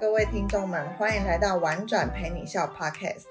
[0.00, 3.24] 各位听众们，欢迎来到玩转陪你笑 Podcast。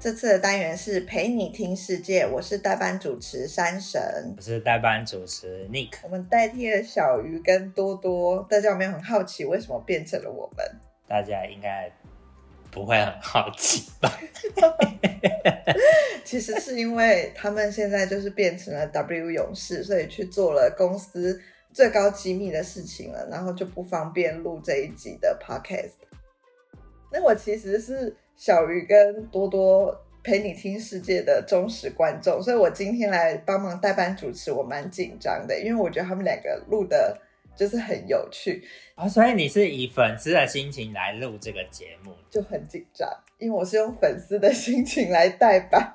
[0.00, 5.90] 这次的单元是陪你听世界，我是代班主持山神，我是代班主持 Nick。
[6.02, 10.64] 我们代替了小鱼跟多多，大家有没有很好奇为什么变成了我们？
[11.06, 11.92] 大家应该
[12.70, 14.10] 不会很好奇吧？
[16.24, 21.38] 其实是因为他们现在就是变成了 W 勇士，所以去做了公司
[21.70, 25.92] 最高机密的事情了，然后就不方便录这一集的 Podcast。
[27.14, 28.14] 那我其实是。
[28.36, 37.16] 小鱼跟多多陪你听世界的忠实观众，所以我今天来帮忙代班主持，我蛮紧张的，因为我觉得他们两个录的
[37.54, 38.60] 就是很有趣
[38.96, 45.94] 啊、哦，所以你是以粉丝的心情来录这个节目，就很紧张，因为我是用粉丝的心情来代班。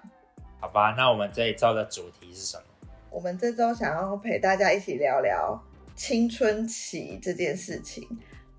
[0.62, 2.64] 好吧，那我们这一周的主题是什么？
[3.12, 5.62] 我们这周想要陪大家一起聊聊
[5.94, 8.08] 青春期这件事情。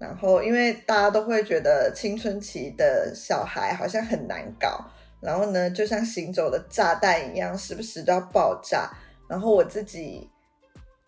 [0.01, 4.83] 然后，因为大家都会觉得青春期的小孩好像很难搞，
[5.21, 8.91] 然后呢，就像行走的炸弹一样，时不时都要爆炸。
[9.29, 10.27] 然后我自己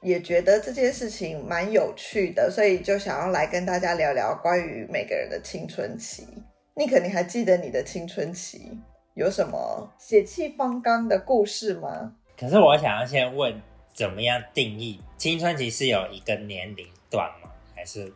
[0.03, 6.29] 也觉得这件事情蛮有趣的，所以就想要来跟大家聊聊关于每个人的青春期。
[6.75, 8.79] 尼克，你还记得你的青春期
[9.15, 12.13] 有什么血气方刚的故事吗？
[12.39, 13.59] 可是我想要先问，
[13.95, 17.49] 怎么样定义青春期是有一个年龄段吗？
[17.75, 18.13] 还是？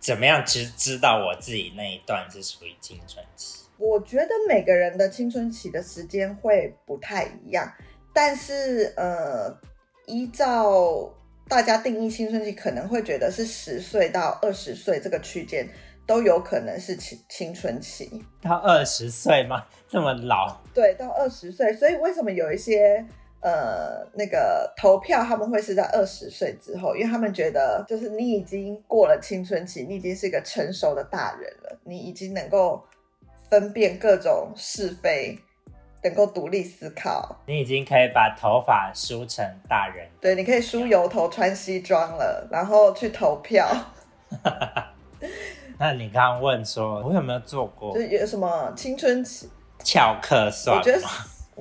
[0.00, 3.60] 怎么样知知道我自己那一段是属于青春期？
[3.76, 7.70] 我觉得每个人的青春期的时间会不太一样，
[8.12, 9.54] 但是呃，
[10.06, 11.14] 依照
[11.46, 15.68] 大家定义青春期，可能会觉得是十岁到二十岁这个区间
[16.06, 18.24] 都有可能是青青春期。
[18.40, 19.64] 到二十岁吗？
[19.88, 20.60] 这么老？
[20.74, 21.72] 对，到二十岁。
[21.74, 23.06] 所以为什么有一些？
[23.42, 32.84] 呃，那个投票他们会是在二十岁之后，因为他们觉得就是你已经过了青春期，你已经是一个成熟的大人了，你已经能够
[33.48, 35.38] 分辨各种是非，
[36.02, 43.66] 能够独立思考，你已经可以把头发梳成大人，对，你可以梳油头、穿西装了，然后去投票。
[45.78, 47.94] 那你刚刚问说，我有没有做过？
[47.94, 49.48] 就有什么青春期
[49.82, 50.76] 巧克算？
[50.76, 51.00] 我觉得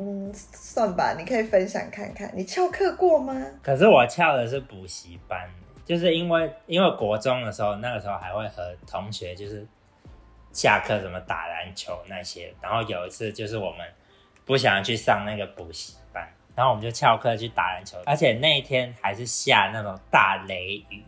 [0.01, 3.35] 嗯，算吧，你可以分享看看，你翘课过吗？
[3.61, 5.49] 可是我翘的是补习班，
[5.83, 9.67] 就是因为因为国中的时候，那个时候还会和同学就是
[10.53, 13.85] 下课什么打篮球那些，然后有一次就是我们
[14.45, 21.03] 不想去上那个补习班，然后我们就翘课去打篮球，而且那一天还是下那种大雷雨，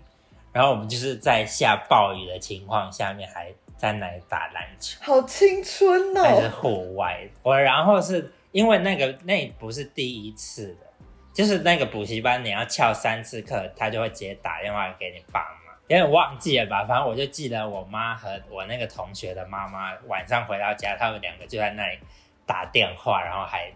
[0.52, 8.30] 然后我们就是在下暴雨的情况下面还在那里打篮球，好青春哦，还是户外，我然后是。
[8.52, 10.88] 因为那个那不是第一次的，
[11.34, 15.72] 就是那个补习班，你要翘三次课，他就会直接打电话给你爸妈。
[15.88, 16.86] 有点忘记了吧？
[16.86, 22.00] 反正我就记得我妈和我那个同学的妈妈晚上回到家，他们两个就在那里
[22.46, 23.72] 打电话，然后还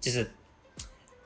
[0.00, 0.30] 就是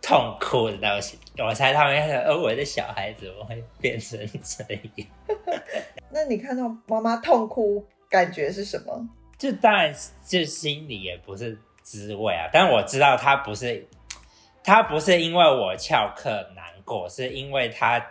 [0.03, 1.19] 痛哭的东西。
[1.39, 5.09] 我猜他们想，呃，我的小孩子怎么会变成这样？
[6.11, 9.09] 那你看到妈妈痛哭，感觉是什么？
[9.39, 9.93] 就当然
[10.25, 11.59] 就心里也不是。
[11.85, 12.49] 滋味啊！
[12.51, 13.87] 但我知道他不是，
[14.65, 18.05] 他不是因为我翘课难过，是因为他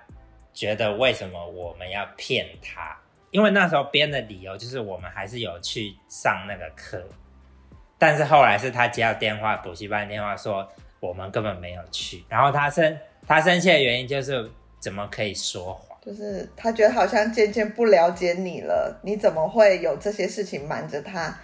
[0.54, 2.96] 觉得为什么我们要骗他？
[3.32, 7.04] 因为那时候编的理由就是我们还是有去上那个课，
[7.98, 10.70] 但是后来是他接到电话，补习班电话说
[11.00, 12.96] 我们根本没有去，然后他生
[13.28, 14.48] 他生气的原因就是
[14.80, 15.98] 怎么可以说谎？
[16.06, 21.36] 就是他觉得好像渐渐不了解你了，你怎么会有这些事情瞒着他？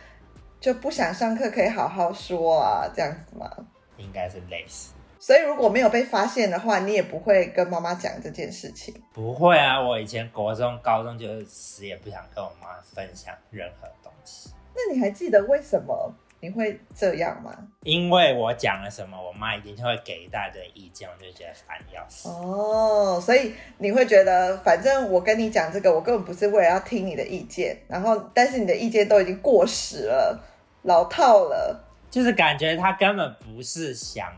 [0.59, 3.50] 就不想上课，可以好好说啊，这样子吗？
[3.97, 4.94] 应该是类似。
[5.20, 8.94] 所以如果没有被发现的话，你也不会跟妈妈讲这件事情。
[9.14, 14.50] 不会啊，我以前国中、高中就是死也不想跟我妈分享任何东西。
[14.74, 17.52] 那你还记得为什么你会这样吗？
[17.84, 22.30] 因为我讲了什么，我妈一定会给一大堆意见，我就觉得烦要死。
[22.30, 30.46] 哦，所以你会觉得，反正我跟你讲这个，我根本不是为了要听你的意见，然后但是你的意见都已经过时了。
[30.84, 31.78] 老套了，
[32.09, 34.32] 就是感觉他根本不是想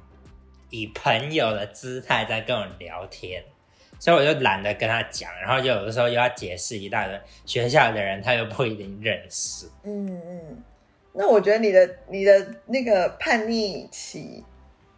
[0.71, 3.43] 以朋友的姿态在跟我聊天，
[3.99, 9.67] 所以我就懒得跟他讲，然后就有的时候又要解释一大堆，学校的人他又不一定认识。
[9.83, 10.63] 嗯嗯，
[11.13, 14.43] 那我觉得你的你的那个叛逆期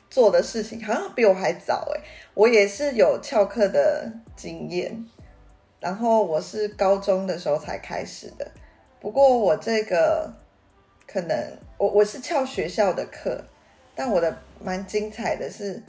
[0.10, 2.02] 做的事情好像比我还早诶，
[2.34, 5.06] 我也是有翘课的经验，
[5.80, 8.52] 然后我是高中的时候才开始的，
[9.00, 10.34] 不过我这个。
[11.06, 13.44] 可能我我是翘学校的课，
[13.94, 15.84] 但我的蛮精彩的是，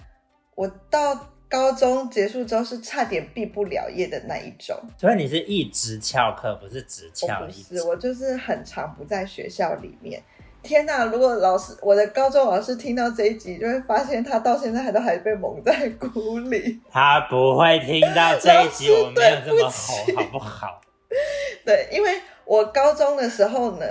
[0.56, 1.14] 我到
[1.54, 4.76] 高中结束之后是差点毕不了业的那一种。
[4.98, 7.80] 所以你是一直翘课，不是只翘一次？
[7.84, 10.20] 我就是很常不在学校里面。
[10.64, 11.04] 天哪！
[11.04, 16.80] 如果老师，我的高中老师听到这一集，就会发现他到现在还都还被蒙在鼓里。
[16.90, 20.80] 他不会听到这一集， 我没有这么好，好不好？
[21.64, 23.86] 对，因为我高中的时候呢，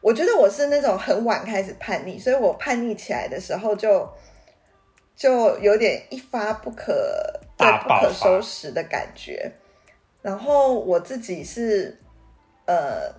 [0.00, 4.10] 我觉得我是那种很晚开始叛逆，所以我叛逆起来的时候就就
[5.60, 9.52] 有点一发不可大不可收拾的感觉。
[10.20, 11.98] 然后我自己是
[12.66, 13.12] 呃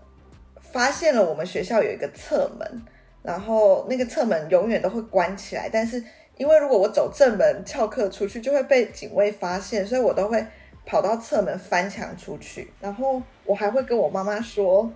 [0.61, 2.81] 发现了我们学校有一个侧门。
[3.23, 6.03] 然后那个侧门永远都会关起来，但是
[6.35, 10.45] 因为如果我走正门翘课出去，就会被警卫发现，所以我都会
[10.85, 12.73] 跑到侧门翻墙出去。
[12.81, 14.91] 然后我还会跟我妈妈说，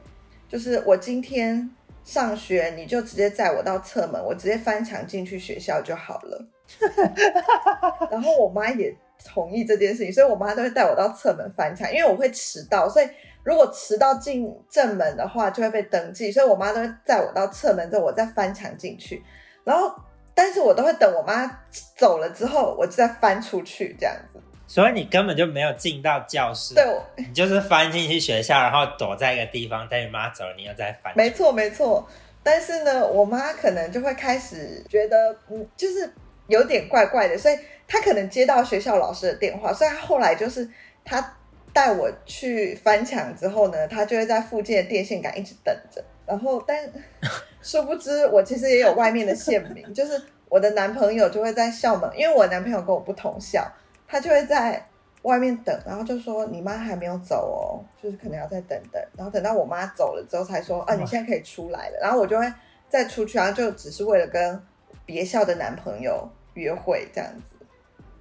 [0.49, 1.71] 就是我今天
[2.03, 6.45] 上学，你就直接载我到侧门，我直接翻墙进去学校就好了。
[8.11, 13.07] 然后我妈也同意这件事情，所以我妈都会带我到侧门翻墙，因为我会迟到，所以。
[13.43, 19.23] 如果迟到进正门的话，就会被登记，所以我妈都会带我到侧门之后，我再翻墙进去。
[19.63, 19.89] 然后，
[20.35, 21.49] 但是我都会等我妈
[21.95, 24.37] 走了之后，我就再翻出去这样子。
[24.67, 26.83] 所以你根本就没有进到教室，对，
[27.15, 31.13] 你就是翻进去学校，然后躲在一个地方，等你妈走了，你又再翻。
[31.15, 32.05] 没错，没错。
[32.43, 36.13] 但是呢，我妈可能就会开始觉得，嗯，就是
[36.47, 37.57] 有点怪怪的，所以
[37.87, 40.69] 他可能接到学校老师的电话，所以他后来就是
[41.05, 41.33] 他。
[41.73, 46.03] 带我去翻墙之后呢，他就会在附近的电线杆一直等着。
[46.25, 46.89] 然后，但
[47.61, 53.63] 殊不知我其实也有外面的线民，就是我的男朋友就会在校门，因为我男朋友跟我不同校，
[54.07, 54.83] 他就会在
[55.21, 58.99] 外面等，然后就说你妈还没有走哦，就是可能要再等等。
[59.15, 61.99] 然后等到我妈走了之后才说啊，你现在可以出来了。
[62.01, 62.51] 然后我就会
[62.89, 64.59] 再出去，然后就只是为了跟
[65.07, 67.55] 别校的男朋友约会这样子。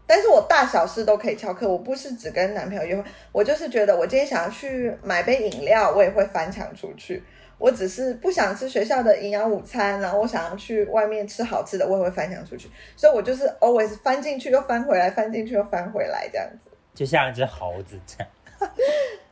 [0.07, 3.03] 但是我大小事都可以翘课，我不是只跟男朋友约会，
[3.33, 7.23] 我就是觉得我今天想要去买杯饮料，我也会翻墙出去。
[7.59, 12.69] 我只是不想吃学校的营养午餐，然后我想要去外面吃好吃的，我也会翻墙出去。
[12.97, 18.31] 所以我就是 always 翻进去又翻回来，翻进去又翻回来这样子，就像一只猴子这样。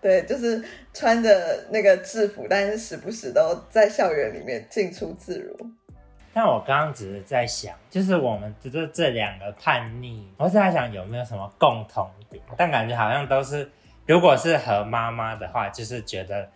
[0.01, 0.63] 对，就是
[0.93, 5.55] 穿着那个制服，但是时不时都在校园里面进出自如。
[6.37, 13.71] 但我刚刚只是在想，就是我们这这两个叛逆，我是在想有没有什么共同点，但感觉好像都是，
[14.05, 16.51] 如果是和妈妈的话，就是觉得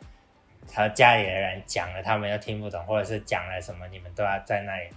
[0.75, 4.91] 和家里的人讲了，他们又听不懂，或者是讲了什么，你们都要在那里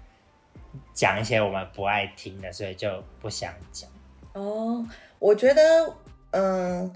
[0.96, 3.88] 讲一些我们不爱听的，所以就不想讲。
[4.34, 4.84] 哦，
[5.20, 5.96] 我觉得，
[6.32, 6.92] 嗯，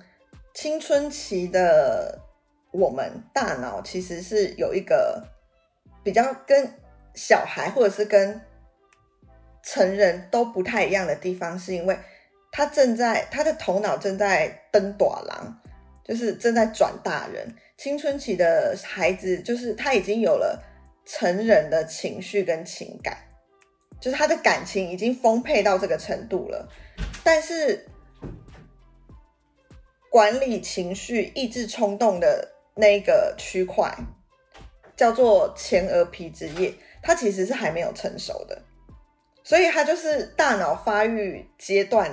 [0.56, 2.20] 青春期的
[2.72, 5.24] 我们大脑其实是有一个
[6.04, 6.74] 比较跟。
[7.16, 8.42] 小孩或者是跟
[9.64, 11.98] 成人都不太一样的地方，是因为
[12.52, 15.60] 他正在他的头脑正在登短廊，
[16.04, 17.56] 就是正在转大人。
[17.78, 20.64] 青春期的孩子就是他已经有了
[21.06, 23.18] 成人的情绪跟情感，
[24.00, 26.70] 就是他的感情已经丰沛到这个程度了。
[27.24, 27.88] 但是
[30.12, 33.94] 管理情绪、抑制冲动的那个区块
[34.96, 36.74] 叫做前额皮质叶。
[37.06, 38.60] 他其实是还没有成熟的，
[39.44, 42.10] 所以他就是大脑发育阶段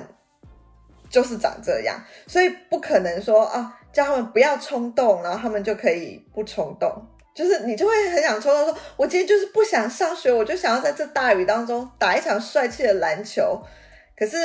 [1.09, 7.09] 就是长这样，所以不可能说啊，叫他们不要冲动，然后他们就可以不冲动。
[7.35, 13.59] 就是你就会很想冲动说，说我今天就是不想上学，我就想要在这大雨当中打一场帅气的篮球。
[14.15, 14.37] 可是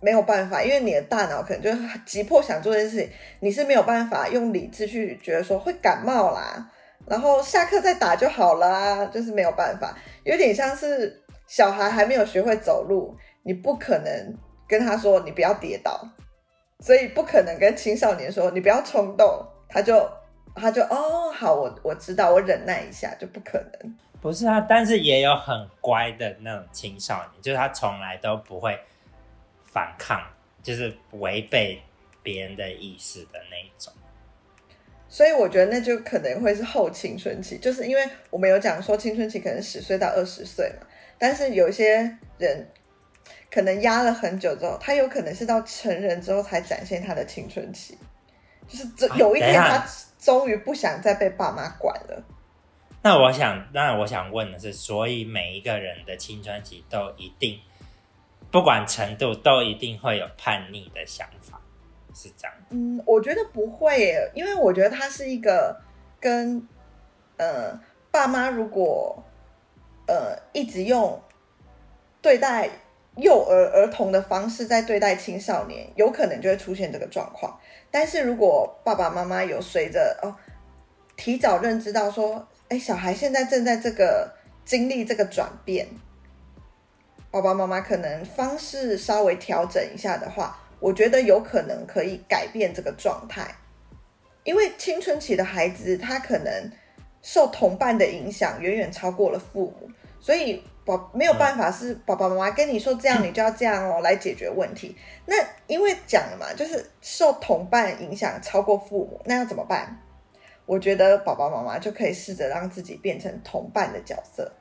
[0.00, 1.70] 没有办法，因为你的大脑可能就
[2.04, 6.68] 急迫想做这件事情，你是没有办法用理智去觉得说会感冒啦。
[7.08, 14.34] 然后下课再打就好了，就是没有办法，有点像是小孩还没有学会走路，你不可能
[14.66, 16.08] 跟他说你不要跌倒，
[16.80, 20.10] 所以不可能跟青少年说你不要冲动，他就
[20.54, 23.96] 他就哦好，我我知道，我忍耐一下，就不可能。
[24.20, 28.76] 不是啊，但是也有很乖的那种青少年，就是他从来都不会
[29.62, 30.20] 反抗，
[30.62, 31.80] 就是违背
[32.22, 33.92] 别人的意思的那种。
[35.16, 42.68] 所以我觉得那就可能会是后青春期，就是因为我们有讲说青春期可能十岁到二十岁嘛，但是有些人
[43.50, 47.96] 可能压了很久之后，他有可能是到成人之后才展现他的青春期，
[48.68, 49.82] 就是这有一天他
[50.18, 52.22] 终于不想再被爸妈管了。
[53.00, 57.58] 那我想，那我想问的是，所以每一个人的青春期都一定，
[58.50, 61.58] 不管程度，都一定会有叛逆的想法。
[62.16, 65.78] 是这样，嗯，我觉得不会，因为我觉得他是一个
[66.18, 66.66] 跟
[67.36, 67.78] 呃
[68.10, 69.22] 爸妈如果
[70.06, 71.20] 呃一直用
[72.22, 72.70] 对待
[73.16, 77.60] 幼儿儿童的方式在对待青少年，有可能就会出现这个状况。
[77.90, 80.34] 但是如果爸爸妈妈有随着哦，
[81.16, 84.32] 提早认知到说，哎，小孩现在正在这个
[84.64, 85.86] 经历这个转变，
[87.30, 93.54] 爸爸妈妈可能方式稍微调整一下的话，我觉得有可能可以改变这个状态。
[94.44, 96.70] 因为青春期的孩子，他可能
[97.20, 99.90] 受同伴的影响远远超过了父母，
[100.20, 104.96] 所以宝没有办法是爸爸妈妈跟你说这样，你就要这样哦来解决问题。
[105.24, 105.34] 那
[105.66, 110.00] 因为讲了嘛，就是受同伴影响超过父母，那要怎么办？
[110.64, 114.52] 我觉得爸爸妈妈就可以试着让自己变成同伴的角色。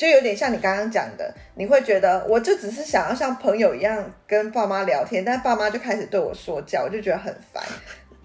[0.00, 7.62] 就有点像你刚刚讲的，你会觉得我就只是想要像朋友一样跟爸妈聊天，但爸妈就开始对我说教，我就觉得很烦。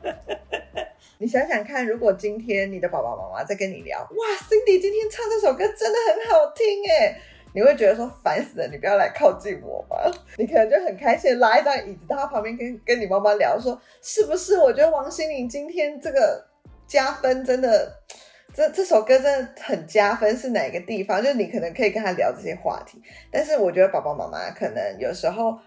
[1.20, 7.20] 你想想看，如果今天你的爸爸妈妈在跟你聊，哇，Cindy 今天唱这首歌真的很好听哎，
[7.54, 10.10] 你会觉得说烦死了，你不要来靠近我吧？
[10.38, 14.58] 你可能就很开心，拉一张椅子到他旁边跟跟你妈妈聊，说是不是？
[14.60, 16.42] 我觉得王心凌今天这个
[16.88, 17.92] 加分真的。
[18.56, 21.22] 这这首歌真的很加分，是哪个地方？
[21.22, 25.60] 就是你可能可以跟他聊这些话题，但是我觉得爸爸妈妈可能有时候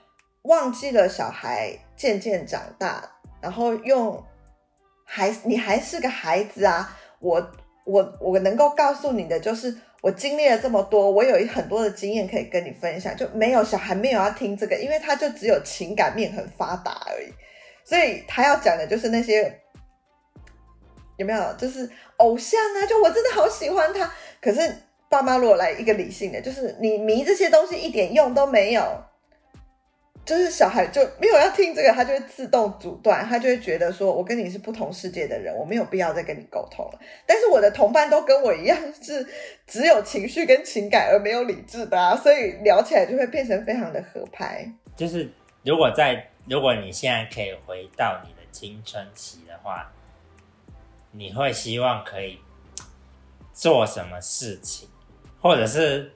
[0.45, 3.05] 忘记了小孩渐渐长大，
[3.43, 4.25] 然后用
[5.05, 7.51] 还你还是个孩子啊，我
[7.85, 17.31] 我我能够告诉你的就是我经历了这么多，我有很多的经验可以跟你分享，就没有小孩没有要听这个，因为他就只有情感面很发达而已，
[17.85, 19.61] 所以他要讲的就是那些。
[21.19, 22.87] 有没有就是偶像啊？
[22.87, 24.11] 就我真的好喜欢他。
[24.41, 24.61] 可是
[25.09, 29.05] 爸妈如果来一个理性的，就是你迷这些东西一点用都没有，
[30.25, 37.01] 就是小孩就没有要听这个，他就会自动阻断，他就会觉得说，我跟你是不同世界的人，我没有必要再跟你沟通了。
[37.27, 39.27] 但是我的同伴都跟我一样是
[39.67, 44.71] 只有情绪跟情感而没有理智的啊，所以聊起来就会变成非常的合拍。
[44.95, 45.29] 就是
[45.65, 49.91] 如果在如果你现在可以回到你的青春期的话。
[51.11, 52.39] 你会希望可以
[53.53, 54.89] 做什么事情，
[55.41, 56.13] 或者是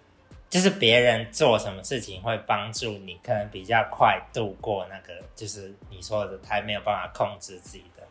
[0.49, 8.03] 就是别人做什么事情会帮助你，可能比较快度过那个就是你说的他没有办法控制自己的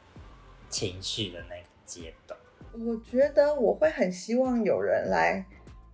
[0.70, 2.38] 情绪的那个阶段。
[2.74, 5.46] 我觉得我会很希望有人来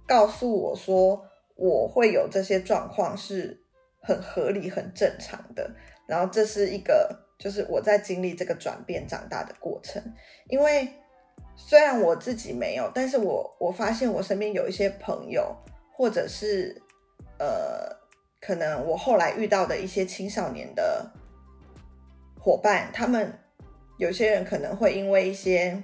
[0.08, 1.26] 告诉我说，
[1.56, 3.62] 我会有这些状况是
[4.00, 5.70] 很合理、很正常的，
[6.08, 7.27] 然后这是一个。
[7.40, 10.02] 就是我在经历这个转变长大的过程，
[10.48, 10.88] 因为
[11.56, 15.56] 虽然我自己没有，但是我我发现我身边有一些朋友，
[15.92, 16.82] 或者是
[17.38, 17.96] 呃，
[18.42, 21.12] 可能我后来遇到的一些青少年的
[22.40, 23.32] 伙伴，他们
[23.98, 25.84] 有些人可能会因为一些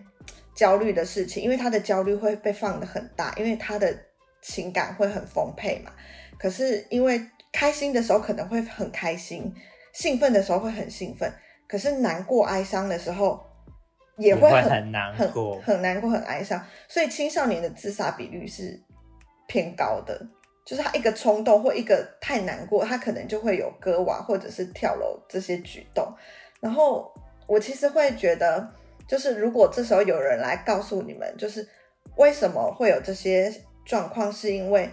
[0.55, 3.95] 焦虑的事情，因为他的焦虑会被放得很大，因为他的
[4.41, 5.91] 情感会很丰沛嘛，
[6.39, 9.53] 可是因为开心的时候可能会很开心。
[9.93, 11.31] 兴奋的时候会很兴奋，
[11.67, 13.41] 可是难过、哀伤的时候
[14.17, 16.63] 也会很，难过，很，很难过、很哀伤。
[16.87, 18.79] 所以青少年的自杀比率是
[19.47, 20.19] 偏高的，
[20.65, 26.11] 就是他一个冲动或一个太难过，他可能就会有割腕或者是跳楼这些举动。
[26.59, 27.13] 然后
[27.47, 28.67] 我其实会觉得，
[29.07, 31.67] 就是如果这时候有人来告诉你们，就是
[32.17, 33.53] 为什么会有这些
[33.85, 34.89] 状况，是因为。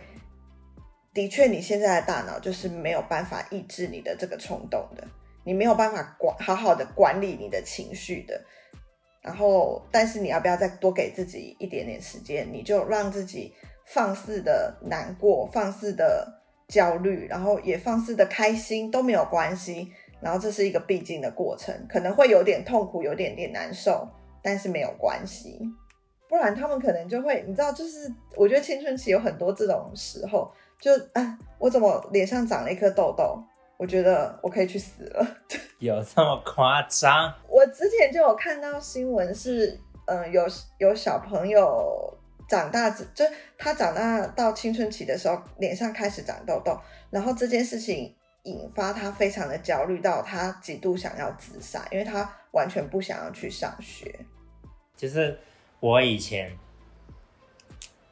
[1.13, 5.05] 的确，你现在的大脑就是没有办法抑制你的这个冲动的，
[5.45, 8.41] 你没有办法管好好的管理你的情绪的。
[9.21, 12.49] 然后，但是你要不要再多给自己一点点时间？
[12.53, 13.53] 你就让自己
[13.87, 19.93] 放肆的难过，放肆的焦虑，然后也放肆的开心都没有关系。
[20.23, 24.09] 然后这是一个必经的过程，可能会有点痛苦，有点点难受，
[24.43, 25.59] 但是没有关系。
[26.29, 30.51] 不然他们可能就会，你知道，就是我觉得青春期有很多这种时候。
[30.81, 33.43] 就啊，我怎么脸上长了一颗痘痘？
[33.77, 35.27] 我觉得我可以去死了。
[35.79, 37.33] 有这么夸张？
[37.49, 40.47] 我之前就有看到新闻，是嗯，有
[40.79, 42.19] 有小朋友
[42.49, 43.25] 长大，就
[43.57, 46.79] 他长大到青春期的时候，脸上开始长痘痘，
[47.11, 54.15] 然后这件事情引发他非常的焦虑，到他几度想要自杀，因为他完全不想要去上学。
[54.97, 55.39] 就是
[55.81, 56.51] 我以前。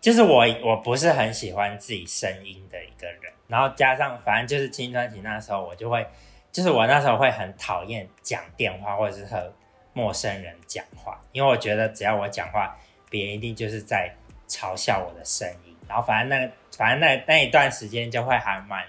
[0.00, 6.06] 就是我，我不是很喜欢自己声音的一个人，然后加上反正就是青春期那时候，我就会，
[6.52, 9.52] 就是我那时候会很讨厌讲电话或者是和
[9.92, 12.78] 陌生人讲话，因为我觉得只要我讲话，
[13.10, 14.14] 别人一定就是在
[14.46, 18.84] 嘲笑我的声音，然后反正那，反正那那一段时间就会还蛮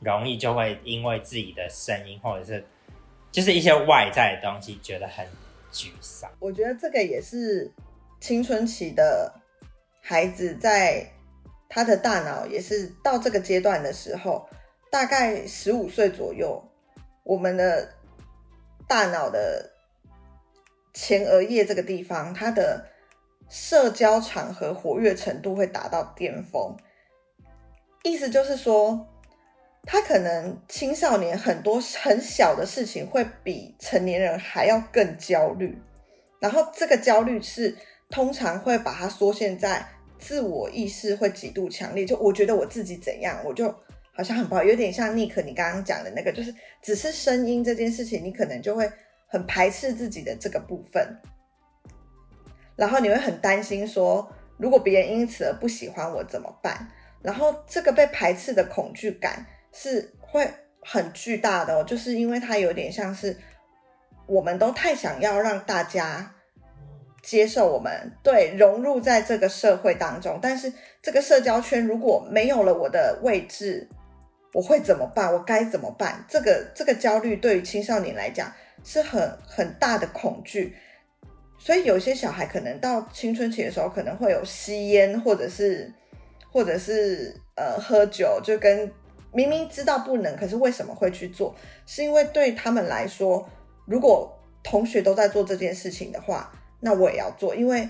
[0.00, 2.64] 容易，就会因为自己的声音或者是
[3.30, 5.26] 就是一些外在的东西觉得很
[5.70, 6.30] 沮丧。
[6.38, 7.70] 我觉得这个也是
[8.18, 9.30] 青春期的。
[10.06, 11.10] 孩子在
[11.66, 14.46] 他的大脑也是到这个阶段的时候，
[14.90, 16.62] 大概十五岁左右，
[17.22, 17.88] 我们的
[18.86, 19.70] 大脑的
[20.92, 22.86] 前额叶这个地方，它的
[23.48, 26.76] 社交场合活跃程度会达到巅峰。
[28.02, 29.08] 意思就是说，
[29.86, 35.80] 他可能青少年很多很小的事情会比成年人还要更焦虑，
[36.40, 37.74] 然后这个焦虑是
[38.10, 39.88] 通常会把它缩限在。
[40.24, 43.68] 自我意识会极度强烈，就我觉得我自己怎样，我就
[44.10, 48.90] 好像很不好，有点像 nik 你刚刚讲的那个，就是只是声音这件事情，你可能就会
[49.26, 51.06] 很排斥自己的这个部分，
[52.74, 54.26] 然后你会很担心说，
[54.56, 56.88] 如果别人因此而不喜欢我怎么办？
[57.20, 60.50] 然后这个被排斥的恐惧感是会
[60.80, 63.36] 很巨大的哦，就是因为它有点像是
[64.26, 66.33] 我们都太想要让大家。
[67.24, 73.88] 接受我们，对，融入在这个社会当中，但是这个社交圈如果没有了我的位置，
[74.52, 75.32] 我会怎么办？
[75.32, 76.22] 我该怎么办？
[76.28, 78.52] 这个这个焦虑对于青少年来讲
[78.84, 80.76] 是很很大的恐惧，
[81.58, 85.90] 所以有些小孩可能到青春期的时候，可能会有吸烟，或者是
[86.52, 88.92] 或者是呃喝酒，就跟
[89.32, 91.56] 明明知道不能，可是为什么会去做？
[91.86, 93.48] 是因为对他们来说，
[93.86, 96.52] 如果同学都在做这件事情的话。
[96.84, 97.88] 那我也要做，因为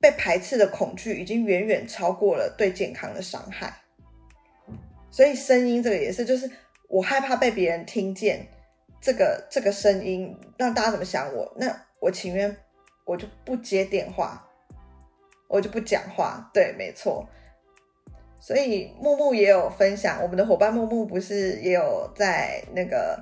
[0.00, 3.74] 被排斥的恐惧已经远远超过了对健康的伤害。
[5.10, 6.48] 所以声音这个也是，就是
[6.88, 8.46] 我害怕被别人听见
[9.00, 11.66] 这个这个声音，让大家怎么想我，那
[11.98, 12.56] 我情愿
[13.04, 14.48] 我就不接电话，
[15.48, 16.48] 我就不讲话。
[16.54, 17.28] 对，没错。
[18.38, 23.20] 所以木木也有分享，我们的伙伴木木不是也有在那个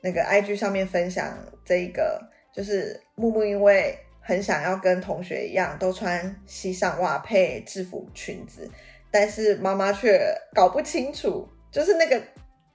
[0.00, 3.98] 那个 IG 上面分享这一个，就是木木因为。
[4.22, 8.70] 很想要跟同学一样，都穿西上袜配制服裙子，
[9.10, 12.22] 但是妈妈却搞不清楚，就是那个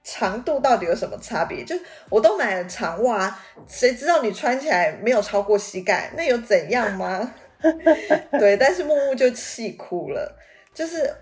[0.04, 1.64] 长度到底有什么差别？
[1.64, 1.74] 就
[2.10, 7.34] 我都买了长袜，谁知道你穿起来没有超过膝盖，那有怎样吗？
[8.38, 10.38] 对，但是木木就气哭了，
[10.74, 11.12] 就是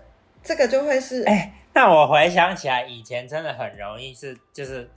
[0.43, 4.89] 这个就会是，哎，那我回想起来，以前真的很容易是，就是。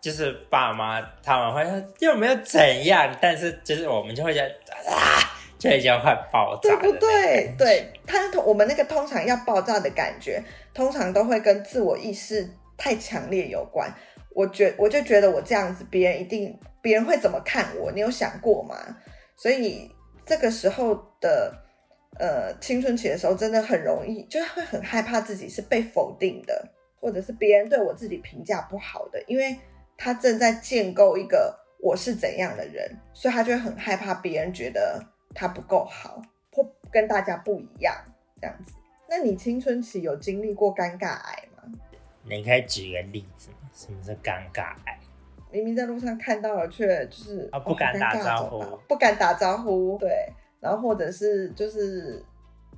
[0.00, 4.48] 就是爸妈他们会说又没有怎样，但是就是我们就会觉得
[4.90, 5.20] 啊，
[5.58, 7.54] 就已经快爆炸，对不对？
[7.58, 13.92] 对，他我们那个通常要爆炸的感觉，通常都会跟自我意识太强烈有关。
[14.34, 17.92] 我觉我就觉得我这样子，别人一定别人会怎么看我？
[17.92, 18.74] 你有想过吗？
[19.36, 21.54] 所以这个时候的
[22.18, 26.66] 呃青春期的时候，真的很容易，就会很害怕自己是被否定的，
[26.98, 29.54] 或者是别人对我自己评价不好的，因为。
[30.02, 34.98] 他正在建构一个我是怎样的人，所以他就会很害怕别人觉得
[35.34, 37.94] 他不够好，或跟大家不一样
[38.40, 38.72] 这样子。
[39.06, 41.70] 那你青春期有经历过尴尬癌吗？
[42.24, 44.98] 你可以举个例子，什么是尴尬癌？
[45.50, 50.26] 明明在路上看到了，却就是啊、哦、不敢打招呼，不敢打招呼，对，
[50.60, 52.24] 然后或者是就是。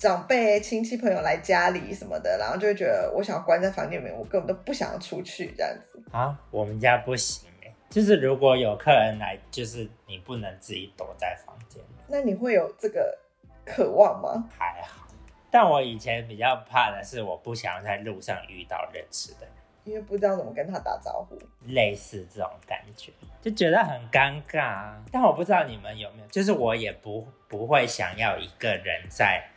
[0.02, 6.02] 长辈、亲戚、朋友来家里什么的，然后就会觉得我想要关在房间里面，我根本都不想要出去这样子。
[6.10, 11.80] 啊，我们家不行哎，就是如果有客人来，就是你不能自己躲在房间。
[12.08, 13.16] 那你会有这个
[13.64, 14.44] 渴望吗？
[14.58, 15.06] 还好，
[15.52, 21.38] 但我以前比较怕的是，我不想在路上遇到认识的人，因为不知道怎么跟他打招呼，
[21.68, 25.00] 类似这种感觉，就觉得很尴尬啊。
[25.12, 29.48] 但我不知道你们有没有，就是我也不不会想要一个人在。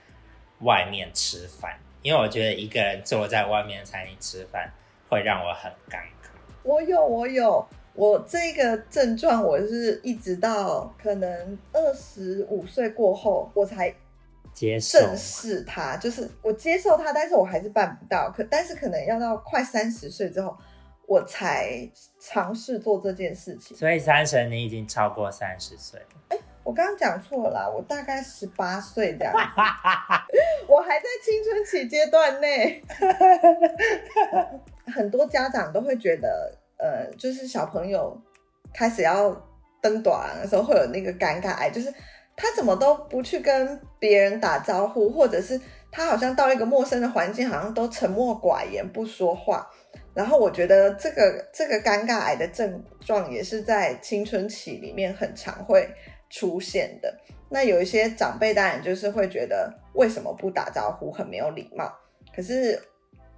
[0.62, 4.72] 外面吃饭，因为我觉得一个人坐在外面餐厅吃饭
[5.10, 6.30] 会让我很尴尬。
[6.64, 13.94] 我有，我有，我这个症状，我是一直到可能二十五岁过后，我才
[14.54, 15.98] 接受正视它。
[15.98, 18.32] 就是我接受它，但是我还是办不到。
[18.32, 20.58] 可但是可能要到快三十岁之后，
[21.06, 21.88] 我才
[22.20, 23.78] 尝试做这件事情。
[23.78, 26.35] 所以三神，你已经超过三十岁了。
[26.66, 29.32] 我刚刚讲错了，我大概十八岁这样，
[30.68, 32.84] 我还在青春期阶段内。
[34.92, 38.20] 很多家长都会觉得，呃，就是小朋友
[38.74, 39.32] 开始要
[39.80, 41.94] 登短的时候，会有那个尴尬癌，就是
[42.36, 49.70] 他怎么都不去跟别人打招呼，或者是他好像到一个陌生的环境，好像都沉默寡言不说话。
[50.16, 55.88] 然后我觉得这个这个尴尬癌的症状也是在青春期里面很常会。
[56.30, 57.14] 出现的。
[57.50, 61.94] 那有一些长辈当然就是会觉得为什么不打招呼，很没有礼貌。
[62.36, 62.82] 可是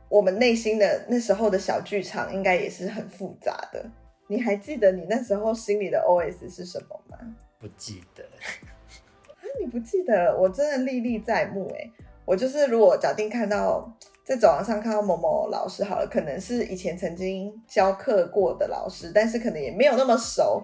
[0.09, 3.85] 我们内心的那时候的小剧场应该也是很复杂的。
[4.29, 7.17] 你还记得你那时候心里的 OS 是什么吗？
[7.59, 8.23] 不记得。
[8.23, 10.35] 啊，你不记得？
[10.37, 11.67] 我真的历历在目。
[11.69, 11.91] 诶，
[12.25, 13.89] 我就是如果假定看到
[14.25, 20.61] 在走廊上看到某某老师好了，可能是以前曾经教课过的老师，但是可能也没有那么熟，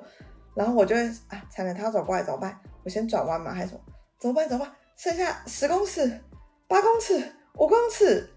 [0.55, 2.59] 然后我就会啊，惨了，他要走过来怎么办？
[2.83, 3.53] 我先转弯嘛？
[3.53, 3.81] 还是什么？
[4.19, 6.21] 走吧，走吧，剩下十公尺、
[6.67, 7.15] 八公尺、
[7.55, 8.29] 五公尺、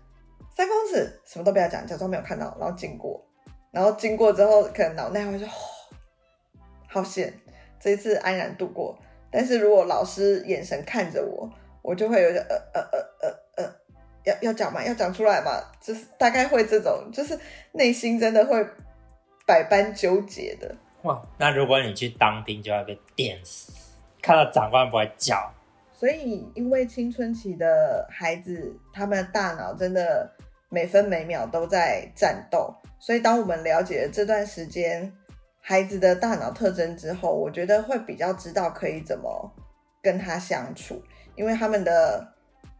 [0.57, 3.25] 三公尺，什么都不要讲，假装没有看到，然后经过，
[3.71, 5.47] 然后经过之后，可能脑内会说，
[6.89, 7.33] 好险，
[7.79, 8.99] 这一次安然度过。
[9.31, 11.51] 但是如果老师眼神看着我，
[11.83, 13.73] 我就会有点呃呃呃呃呃，
[14.25, 17.39] 要要讲嘛，要讲出来嘛，就是大概会这种，就是
[17.73, 18.67] 内心真的会
[19.47, 20.75] 百般纠结的。
[21.07, 23.73] 哇，那如果你去当兵，就要被电死，
[24.21, 25.53] 看到长官不会叫。
[25.93, 30.31] 所以，因为青春期的孩子，他们的大脑真的
[30.69, 35.13] 每分每秒都在战斗，所以当我们了解了这段时间。
[35.69, 39.53] 孩子的大脑特征之后，我觉得会比较知道可以怎么
[40.01, 41.03] 跟他相处，
[41.35, 42.25] 因为他们的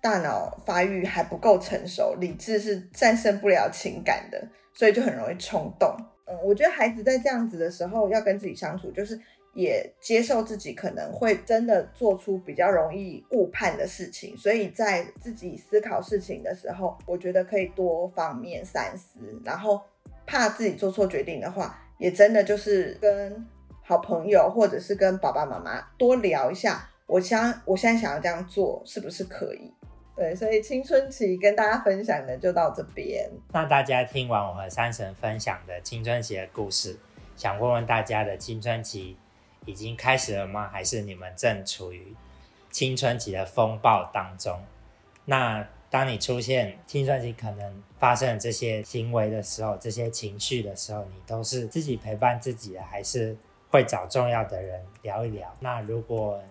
[0.01, 4.41] 大脑发育还不够成熟，理智是战胜不了情感的，
[4.73, 5.97] 所以就很容易冲动。
[6.27, 9.19] 嗯，我觉得孩子在这样子的时候要跟自己相处，就是
[9.55, 19.81] 也接受自己可能会真的做出比较容易误判的事情，所以在自己思考事情的时候，我觉得可以多方面三思，然后
[20.27, 21.83] 怕自己做错决定的话。
[21.99, 23.47] 也真的就是跟
[23.83, 29.73] 好朋友，或者是跟爸爸妈妈多聊一下，我想我现在想要这样做，是不是可以？
[30.17, 33.31] 对，所以青春期跟大家分享的就到这边。
[33.53, 36.99] 那大家听完我和山神分享的青春期的故事，
[37.37, 39.15] 想问问大家的青春期
[39.67, 40.71] 已经开始了吗？
[40.73, 42.17] 还是你们正处于
[42.71, 44.59] 青春期的风暴当中？
[45.27, 53.37] 那当你出现青春期可能发生这些行为的时候，这些情绪的时候，你都是自己陪伴自己的，还是
[53.69, 55.55] 会找重要的人聊一聊？
[55.61, 56.43] 那如果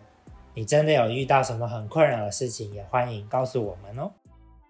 [0.58, 4.10] 你真的有遇到什么很困扰的事情，也欢迎告诉我们哦。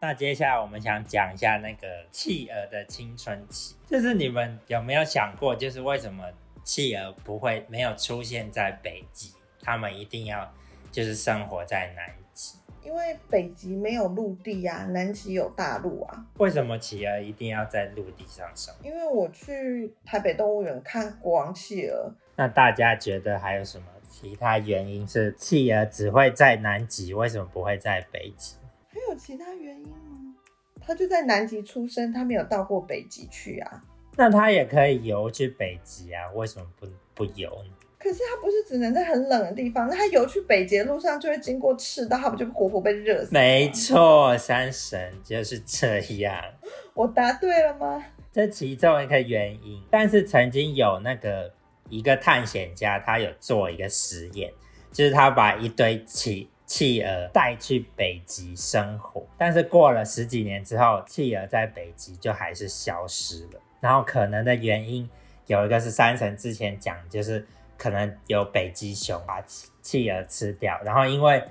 [0.01, 6.23] 那接下来我们想讲一下那个企鹅的青春期，就是你们有没有想过，就是为什么
[6.63, 10.51] 企鹅不会没有出现在北极，他们一定要
[10.91, 12.57] 就是生活在南极？
[12.83, 16.25] 因为北极没有陆地、啊，南极有大陆啊。
[16.37, 18.73] 为什么企鹅一定要在陆地上生？
[18.81, 22.11] 因为我去台北动物园看国王企鹅。
[22.35, 23.85] 那大家觉得还有什么
[24.17, 28.55] 其他原因是企鹅只会在南极，为什么不会在北极？
[28.87, 30.33] 还有其他原因吗？
[30.79, 33.83] 它就在南极出生，它没有到过北极去啊。
[34.15, 37.73] 那它也可以游去北极啊，为什么不不游呢？
[37.99, 39.89] 可是它不是只能在很冷的地方？
[39.89, 43.33] 那它游去北极的路上就会经过赤道，它不就活活被热死？
[43.33, 46.41] 没错，山神就是这样。
[46.95, 48.01] 我答对了吗？
[48.31, 49.83] 这其中一个原因。
[49.91, 51.51] 但是曾经有那个
[51.89, 54.51] 一个探险家，他有做一个实验，
[54.91, 63.61] 就是他把一堆企企鹅带去北极生活，但是过了十几年之后，企鹅在北极就还是消失了。
[63.79, 65.09] 然后可能的原因
[65.47, 67.45] 有一个是山神之前讲，就是。
[67.77, 71.43] 可能有北极熊把企企鹅吃掉，然后因为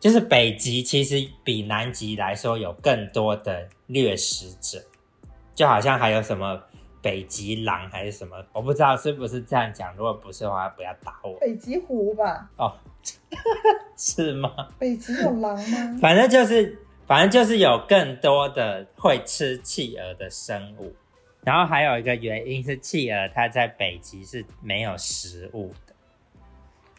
[0.00, 4.82] 就是北极其实比南极来说有更多的掠食者，
[5.54, 6.60] 就好像还有什么
[7.02, 11.38] 北极狼还是什么，我不知道是不是这样讲，如果不是的话不要打我。
[11.40, 12.50] 北极狐吧？
[12.56, 12.76] 哦，
[13.96, 14.68] 是吗？
[14.78, 15.98] 北极有狼吗？
[16.00, 20.94] 反正就是，反正就是有更多的会吃企鹅的生物。
[21.42, 25.94] 然后还有一个原因是，企鹅它在北极是没有食物的，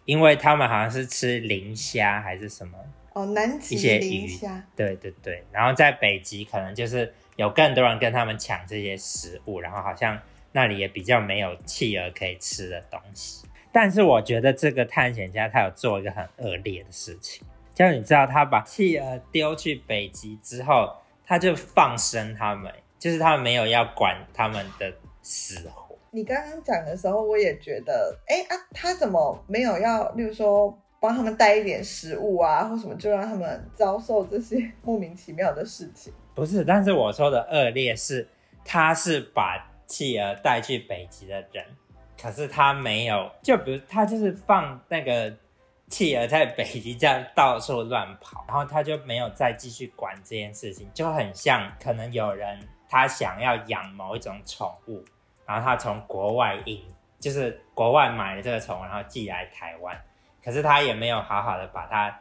[0.06, 2.76] 因为他们好像是吃磷虾还是什么
[3.14, 4.28] 哦，南极一些鱼，
[4.76, 5.44] 对对对。
[5.52, 10.20] 然后在北极可能就是有更多人跟他们抢这些食物，然后好像
[10.52, 13.46] 那里也比较没有企鹅可以吃的东西。
[13.72, 22.72] 但是我觉得这个探险家他有做一个很恶劣的事情，就你知道，他把企鹅丢去北极之后，他就放生他们。
[23.00, 25.98] 就是他们没有要管他们的死活。
[26.12, 36.14] 你刚刚讲的时候，我也觉得，哎、啊，他怎么没有要，例如说帮他们带一点食物啊，或什么，就让他们遭受这些 莫名其妙的事情？
[36.34, 38.26] 不是，但是我说的恶劣是，
[38.64, 41.66] 他是把企鹅带去北极的人，
[42.22, 45.36] 可是他没有，就比如他就是放那个。
[45.90, 55.04] 企鹅在北极这样到处乱跑，然后他就没有再继续管这件事情，就很像可能有人他想要养某一种宠物，
[55.46, 56.82] 然后他从国外引，
[57.20, 59.94] 就是国外买了这个宠物，然后寄来台湾，
[60.44, 62.20] 可是他也没有好好的把它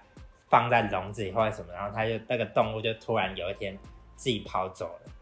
[0.49, 3.79] 放在笼子里或者什么，然后他就那个动物就突然有一天
[4.17, 5.13] 自己跑走了，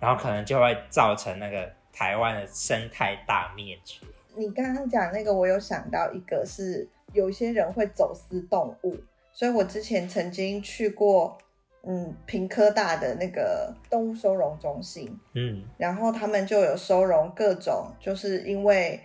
[0.00, 4.06] 然后可能就会造成那个台湾的生态大灭绝。
[4.34, 6.88] 你刚刚讲那个，我有想到一个是。
[7.12, 8.94] 有些人会走私动物，
[9.32, 11.38] 所以我之前曾经去过
[11.84, 19.00] 嗯，平科大的那个动物收容中心，嗯，然后他们就有收容各种，就是因为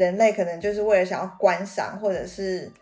[0.00, 2.72] 人类可能就是为了想要观赏，或者是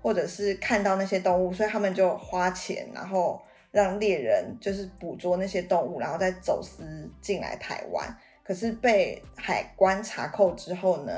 [0.00, 3.38] 或者是看到那些动物，所以他们就花钱，然后
[3.70, 6.82] 让猎人就是捕捉那些动物，然后再走私
[7.20, 8.16] 进来台湾。
[8.42, 11.12] 可是被海关查扣之后呢，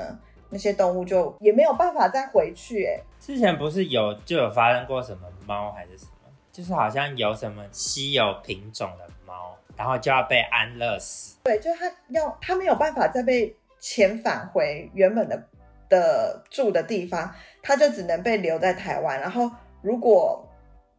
[0.49, 2.85] 那些动物就也没有办法再回去。
[2.85, 6.11] 哎，之前不是有就有发生过什么猫还是什么？
[6.51, 11.37] 就是好像有什么稀有品种的猫，然后就要被安乐死。
[11.45, 15.47] 对，就是它要它没有办法再被遣返回原本的
[15.87, 19.21] 的住的地方，它就只能被留在台湾。
[19.21, 19.51] 然后
[19.83, 20.43] 如果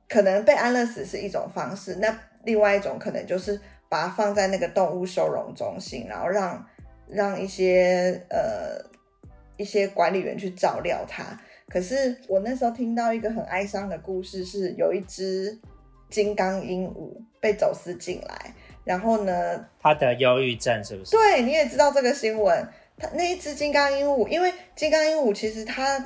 [0.08, 6.64] 可能被安乐死是一种方式，那另外一种可能就是把它放在那个动物收容中心，然后让
[7.08, 8.80] 让一些呃
[9.56, 11.24] 一些管理员去照料它。
[11.68, 15.58] 可是我那时候听到一个很哀伤的故事，是有一只
[16.08, 18.54] 金刚鹦鹉被走私进来，
[18.86, 21.10] 然后呢，他得忧郁症是不是？
[21.10, 22.66] 对，你也知道这个新闻。
[22.96, 26.02] 他那一只金刚鹦鹉，因为金刚鹦鹉其实它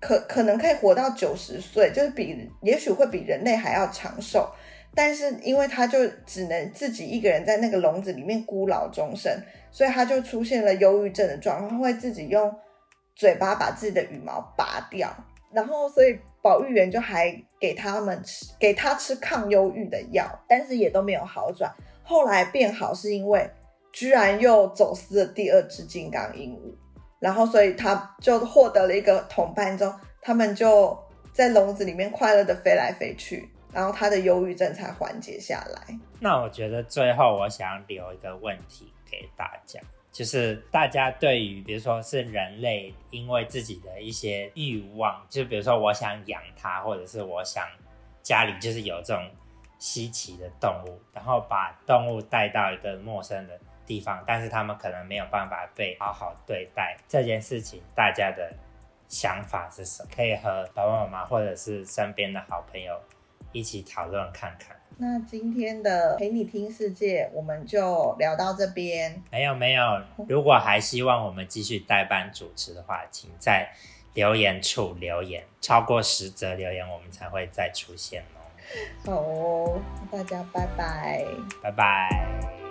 [0.00, 4.50] 可可能可以活到九十岁，就是比也许会比人类还要长寿，
[4.94, 9.32] 但是因为它就只能自己一个人在那个笼子里面孤老终生，
[9.70, 12.52] 所以它就出现了忧郁症的状况，它会自己用。
[13.16, 15.08] 嘴巴把自己的羽毛拔掉，
[15.52, 21.72] 然后所以保育员就还给他们吃，给他吃抗忧郁的药，但是也都没有好转。
[22.04, 23.50] 后来变好是因为
[23.92, 26.74] 居然又走私了第二只金刚鹦鹉，
[27.18, 30.96] 然后所以他就获得了一个同伴之后，他们就
[31.32, 35.98] 在笼子里面快乐的飞来飞去，然后他的忧郁症才缓解下来。
[36.20, 39.80] 那我觉得最后我想留一个问题给大家。
[40.12, 47.64] 就是大家对于，比如说是人类，因为自己的一些欲望，就比如说我想养它，或者是我想
[48.22, 49.28] 家里就是有这种
[49.84, 53.52] 稀奇的动物，然后把动物带到一个陌生的
[53.84, 56.96] 地方，但是他们可能没有办法被好好对待。
[57.06, 58.50] 这件事情，大家的
[59.08, 60.08] 想法是什么？
[60.16, 62.98] 可以和爸爸妈妈或者是身边的好朋友
[63.52, 64.74] 一起讨论看看。
[64.96, 69.22] 那今天的陪你听世界，我们就聊到这边。
[69.30, 69.82] 没有没有，
[70.26, 73.70] 如果还希望我们继续代班主持的话，请在
[74.14, 78.33] 留言处留言，超过十则留言，我们才会再出现哦。
[79.04, 81.24] 好哦，大家拜拜，
[81.62, 82.63] 拜拜。